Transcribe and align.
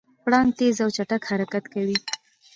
پړانګ 0.23 0.49
تېز 0.57 0.75
او 0.83 0.89
چټک 0.95 1.21
حرکت 1.29 1.63
کوي. 1.73 1.97